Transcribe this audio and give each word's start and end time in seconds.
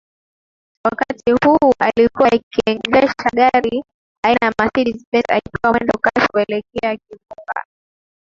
Wakati 0.85 1.31
huu 1.31 1.73
alikuwa 1.79 2.27
akiendesha 2.27 3.29
gari 3.33 3.83
aina 4.23 4.37
ya 4.45 4.53
Mercedes 4.59 5.05
Benz 5.13 5.25
akiwa 5.29 5.73
mwendo 5.73 5.93
kasi 6.01 6.27
kuelekea 6.27 6.97
kivunga 6.97 7.65